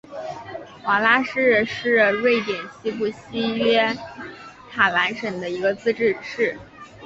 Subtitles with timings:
[0.85, 3.95] 瓦拉市是瑞典西部西约
[4.71, 6.57] 塔兰省的一个自治市。